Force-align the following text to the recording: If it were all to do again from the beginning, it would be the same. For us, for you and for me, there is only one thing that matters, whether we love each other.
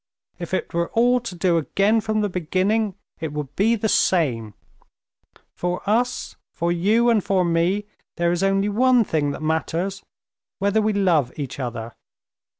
If 0.39 0.51
it 0.55 0.73
were 0.73 0.89
all 0.93 1.19
to 1.19 1.35
do 1.35 1.57
again 1.59 2.01
from 2.01 2.21
the 2.21 2.27
beginning, 2.29 2.95
it 3.19 3.31
would 3.33 3.55
be 3.55 3.75
the 3.75 3.87
same. 3.87 4.55
For 5.53 5.87
us, 5.87 6.37
for 6.51 6.71
you 6.71 7.11
and 7.11 7.23
for 7.23 7.45
me, 7.45 7.85
there 8.17 8.31
is 8.31 8.41
only 8.41 8.67
one 8.67 9.03
thing 9.03 9.29
that 9.29 9.43
matters, 9.43 10.01
whether 10.57 10.81
we 10.81 10.91
love 10.93 11.31
each 11.37 11.59
other. 11.59 11.93